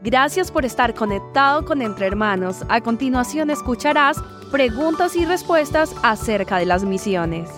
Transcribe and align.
Gracias 0.00 0.52
por 0.52 0.64
estar 0.64 0.94
conectado 0.94 1.64
con 1.64 1.82
Entre 1.82 2.06
Hermanos. 2.06 2.64
A 2.68 2.80
continuación 2.80 3.50
escucharás 3.50 4.22
preguntas 4.52 5.16
y 5.16 5.24
respuestas 5.24 5.92
acerca 6.04 6.58
de 6.58 6.66
las 6.66 6.84
misiones. 6.84 7.50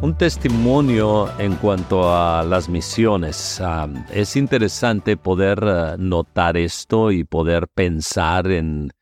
Un 0.00 0.16
testimonio 0.16 1.28
en 1.40 1.56
cuanto 1.56 2.14
a 2.14 2.44
las 2.44 2.68
misiones. 2.68 3.60
Ah, 3.60 3.88
es 4.12 4.36
interesante 4.36 5.16
poder 5.16 5.64
ah, 5.64 5.96
notar 5.98 6.56
esto 6.56 7.10
y 7.10 7.24
poder 7.24 7.66
pensar 7.66 8.48
en, 8.52 8.92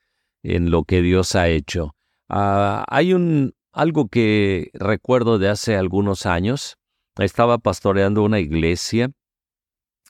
en 0.43 0.71
lo 0.71 0.85
que 0.85 1.03
Dios 1.03 1.35
ha 1.35 1.49
hecho. 1.49 1.95
Ah, 2.31 2.87
hay 2.89 3.13
un, 3.13 3.53
algo 3.73 4.09
que 4.09 4.71
recuerdo 4.73 5.39
de 5.39 5.51
hace 5.51 5.77
algunos 5.77 6.25
años. 6.25 6.79
Estaba 7.19 7.59
pastoreando 7.59 8.23
una 8.23 8.41
iglesia 8.41 9.11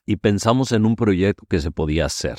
y 0.06 0.16
pensamos 0.16 0.72
en 0.72 0.86
un 0.86 0.96
proyecto 0.96 1.44
que 1.48 1.60
se 1.60 1.70
podía 1.70 2.06
hacer. 2.06 2.38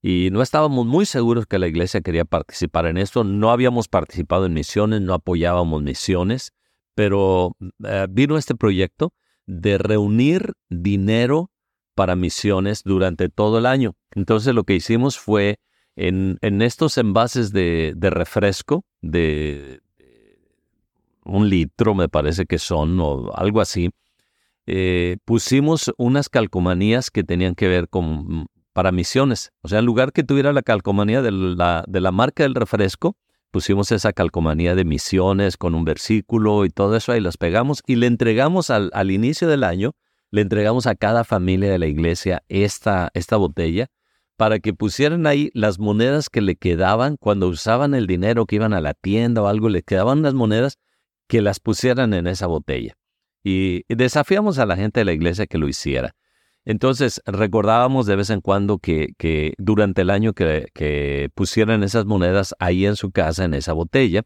Y 0.00 0.28
no 0.30 0.42
estábamos 0.42 0.86
muy 0.86 1.04
seguros 1.04 1.46
que 1.46 1.58
la 1.58 1.66
iglesia 1.66 2.00
quería 2.00 2.24
participar 2.24 2.86
en 2.86 2.96
esto. 2.96 3.24
No 3.24 3.50
habíamos 3.50 3.88
participado 3.88 4.46
en 4.46 4.54
misiones, 4.54 5.00
no 5.00 5.12
apoyábamos 5.12 5.82
misiones, 5.82 6.52
pero 6.94 7.56
eh, 7.84 8.06
vino 8.08 8.38
este 8.38 8.54
proyecto 8.54 9.12
de 9.46 9.78
reunir 9.78 10.52
dinero 10.68 11.50
para 11.96 12.14
misiones 12.14 12.82
durante 12.84 13.28
todo 13.28 13.58
el 13.58 13.66
año. 13.66 13.96
Entonces 14.12 14.54
lo 14.54 14.62
que 14.62 14.76
hicimos 14.76 15.18
fue 15.18 15.58
en, 15.96 16.38
estos 16.62 16.96
envases 16.96 17.52
de, 17.52 17.92
refresco, 18.00 18.84
de, 19.02 19.80
un 21.24 21.48
litro 21.48 21.96
me 21.96 22.08
parece 22.08 22.46
que 22.46 22.58
son, 22.58 23.00
o 23.00 23.32
algo 23.34 23.60
así, 23.60 23.90
eh, 24.70 25.16
pusimos 25.24 25.94
unas 25.96 26.28
calcomanías 26.28 27.10
que 27.10 27.24
tenían 27.24 27.54
que 27.54 27.68
ver 27.68 27.88
con 27.88 28.48
para 28.74 28.92
misiones. 28.92 29.50
O 29.62 29.68
sea, 29.68 29.78
en 29.78 29.86
lugar 29.86 30.12
que 30.12 30.22
tuviera 30.22 30.52
la 30.52 30.60
calcomanía 30.60 31.22
de 31.22 31.32
la, 31.32 31.84
de 31.88 32.00
la 32.00 32.12
marca 32.12 32.42
del 32.42 32.54
refresco, 32.54 33.16
pusimos 33.50 33.90
esa 33.92 34.12
calcomanía 34.12 34.74
de 34.74 34.84
misiones 34.84 35.56
con 35.56 35.74
un 35.74 35.86
versículo 35.86 36.66
y 36.66 36.68
todo 36.68 36.96
eso, 36.96 37.12
ahí 37.12 37.20
las 37.20 37.38
pegamos 37.38 37.82
y 37.86 37.96
le 37.96 38.06
entregamos 38.06 38.68
al, 38.68 38.90
al 38.92 39.10
inicio 39.10 39.48
del 39.48 39.64
año, 39.64 39.92
le 40.30 40.42
entregamos 40.42 40.86
a 40.86 40.94
cada 40.94 41.24
familia 41.24 41.72
de 41.72 41.78
la 41.78 41.86
iglesia 41.86 42.44
esta, 42.48 43.10
esta 43.14 43.36
botella 43.36 43.88
para 44.36 44.58
que 44.58 44.74
pusieran 44.74 45.26
ahí 45.26 45.50
las 45.54 45.78
monedas 45.78 46.28
que 46.28 46.42
le 46.42 46.56
quedaban 46.56 47.16
cuando 47.16 47.48
usaban 47.48 47.94
el 47.94 48.06
dinero 48.06 48.44
que 48.44 48.56
iban 48.56 48.74
a 48.74 48.82
la 48.82 48.92
tienda 48.92 49.42
o 49.42 49.48
algo, 49.48 49.70
le 49.70 49.82
quedaban 49.82 50.22
las 50.22 50.34
monedas 50.34 50.76
que 51.26 51.40
las 51.40 51.58
pusieran 51.58 52.12
en 52.12 52.26
esa 52.26 52.46
botella 52.46 52.98
y 53.48 53.84
desafiamos 53.88 54.58
a 54.58 54.66
la 54.66 54.76
gente 54.76 55.00
de 55.00 55.04
la 55.04 55.12
iglesia 55.12 55.46
que 55.46 55.56
lo 55.56 55.68
hiciera. 55.68 56.14
Entonces 56.66 57.22
recordábamos 57.24 58.04
de 58.04 58.16
vez 58.16 58.28
en 58.28 58.42
cuando 58.42 58.78
que, 58.78 59.54
durante 59.56 60.02
el 60.02 60.10
año 60.10 60.34
que, 60.34 61.30
pusieran 61.34 61.82
esas 61.82 62.04
monedas 62.04 62.54
ahí 62.58 62.84
en 62.84 62.96
su 62.96 63.10
casa, 63.10 63.44
en 63.44 63.54
esa 63.54 63.72
botella. 63.72 64.24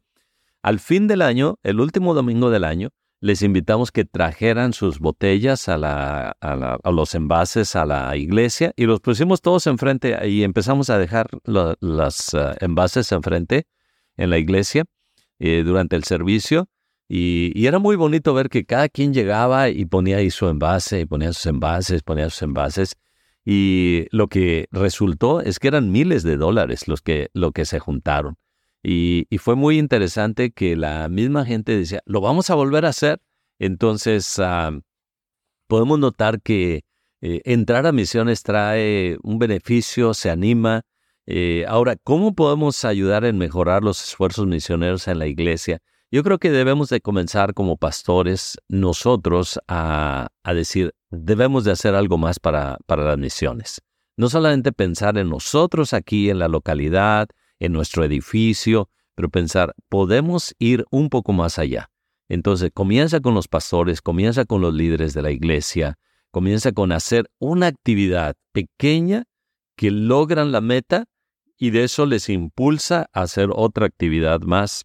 Al 0.61 0.81
fin 0.81 1.07
del 1.07 1.23
año, 1.23 1.59
el 1.63 1.79
último 1.79 2.15
domingo 2.15 2.51
del 2.51 2.65
año, 2.65 2.91
les 3.21 3.43
invitamos 3.43 3.93
que 3.93 4.05
trajeran 4.05 4.73
sus 4.73 4.99
botellas 4.99 5.69
a, 5.69 5.79
la, 5.79 6.37
a, 6.41 6.91
los 6.91 7.15
envases 7.15 7.77
a 7.77 7.87
la 7.87 8.17
iglesia 8.17 8.73
y 8.75 8.87
los 8.87 9.01
pusimos 9.01 9.41
todos 9.41 9.69
enfrente 9.69 10.19
y 10.29 10.43
empezamos 10.43 10.91
a 10.91 10.99
dejar 10.99 11.29
los 11.45 12.35
eh, 12.35 12.57
envases 12.59 13.13
enfrente 13.13 13.69
en 14.17 14.31
la 14.31 14.39
iglesia 14.39 14.85
eh, 15.39 15.63
durante 15.65 15.95
el 15.95 16.03
servicio 16.03 16.69
y, 17.15 17.67
era 17.67 17.79
muy 17.79 17.97
bonito 17.97 18.33
ver 18.33 18.49
que 18.49 18.65
cada 18.65 18.89
quien 18.89 19.13
llegaba 19.13 19.69
y 19.69 19.85
ponía 19.85 20.17
ahí 20.17 20.31
su 20.31 20.49
envase, 20.49 21.01
y 21.01 21.05
ponía 21.05 21.35
sus 21.35 21.45
envases, 21.45 22.03
ponía 22.03 22.31
sus 22.31 22.41
envases. 22.41 22.97
Y 23.45 24.07
lo 24.13 24.29
que 24.29 24.67
resultó 24.71 25.43
es 25.43 25.59
que 25.59 25.69
eran 25.69 25.93
miles 25.93 26.23
de 26.23 26.39
dólares 26.39 26.89
los 26.89 27.03
que, 27.03 27.29
lo 27.35 27.53
que 27.53 27.67
se 27.67 27.81
juntaron. 27.81 28.39
Y, 28.83 29.27
fue 29.41 29.57
muy 29.57 29.79
interesante 29.79 30.53
que 30.53 30.75
la 30.75 31.11
misma 31.11 31.45
gente 31.45 31.77
decía, 31.77 32.01
lo 32.07 32.23
vamos 32.23 32.49
a 32.49 32.55
volver 32.55 32.87
a 32.87 32.91
hacer. 32.91 33.21
Entonces, 33.59 34.39
ah, 34.39 34.71
podemos 35.67 35.99
notar 35.99 36.41
que 36.41 36.87
eh, 37.21 37.43
entrar 37.45 37.87
a 37.87 37.93
misiones 37.93 38.43
trae 38.43 39.19
un 39.23 39.39
beneficio, 39.39 40.15
se 40.15 40.31
anima. 40.31 40.81
Eh, 41.27 41.67
ahora, 41.69 41.97
¿cómo 41.97 42.35
podemos 42.35 42.87
ayudar 42.87 43.27
en 43.27 43.37
mejorar 43.37 43.83
los 43.85 44.03
esfuerzos 44.03 44.47
misioneros 44.47 45.09
en 45.09 45.19
la 45.19 45.27
iglesia? 45.27 45.83
Yo 46.15 46.23
creo 46.23 46.39
que 46.39 46.51
debemos 46.51 46.91
de 46.91 47.01
comenzar 47.01 47.55
como 47.55 47.79
pastores 47.79 48.59
nosotros 48.69 49.59
a, 49.67 50.29
decir, 50.45 50.93
debemos 51.11 51.65
de 51.65 51.71
hacer 51.71 51.95
algo 51.95 52.19
más 52.19 52.39
para, 52.39 52.77
para 52.85 53.03
las 53.03 53.17
misiones. 53.17 53.81
No 54.19 54.29
solamente 54.29 54.73
pensar 54.73 55.17
en 55.17 55.31
nosotros 55.31 55.95
aquí 55.95 56.29
en 56.29 56.39
la 56.39 56.49
localidad, 56.49 57.31
en 57.59 57.73
nuestro 57.73 58.05
edificio, 58.05 58.91
pero 59.15 59.31
pensar, 59.31 59.75
podemos 59.89 60.55
ir 60.59 60.85
un 60.91 61.09
poco 61.09 61.33
más 61.33 61.59
allá. 61.59 61.89
Entonces, 62.29 62.71
comienza 62.75 63.21
con 63.21 63.33
los 63.33 63.49
pastores, 63.49 64.03
comienza 64.03 64.45
con 64.45 64.61
los 64.61 64.75
líderes 64.75 65.15
de 65.15 65.23
la 65.23 65.31
iglesia, 65.31 65.99
comienza 66.31 66.73
con 66.73 66.93
hacer 66.93 67.31
una 67.39 67.69
actividad 67.69 68.37
pequeña 68.53 69.25
que 69.79 69.91
logran 69.91 70.53
la 70.53 70.61
meta 70.61 71.07
y 71.57 71.71
de 71.71 71.85
eso 71.85 72.05
les 72.05 72.29
impulsa 72.29 73.07
a 73.15 73.23
hacer 73.23 73.49
otra 73.51 73.87
actividad 73.87 74.43
más 74.43 74.85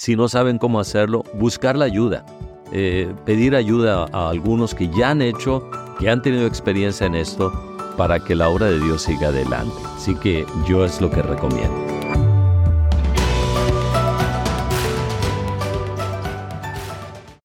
si 0.00 0.16
no 0.16 0.30
saben 0.30 0.56
cómo 0.56 0.80
hacerlo, 0.80 1.24
buscar 1.34 1.76
la 1.76 1.84
ayuda. 1.84 2.24
Eh, 2.72 3.12
pedir 3.26 3.54
ayuda 3.54 4.06
a 4.12 4.30
algunos 4.30 4.74
que 4.74 4.88
ya 4.88 5.10
han 5.10 5.20
hecho, 5.20 5.70
que 5.98 6.08
han 6.08 6.22
tenido 6.22 6.46
experiencia 6.46 7.06
en 7.06 7.14
esto, 7.14 7.52
para 7.98 8.18
que 8.18 8.34
la 8.34 8.48
obra 8.48 8.64
de 8.64 8.80
Dios 8.80 9.02
siga 9.02 9.28
adelante. 9.28 9.76
Así 9.94 10.14
que 10.14 10.46
yo 10.66 10.86
es 10.86 11.02
lo 11.02 11.10
que 11.10 11.20
recomiendo. 11.20 11.99